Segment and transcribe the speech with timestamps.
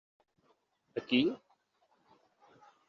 [1.01, 1.21] A qui?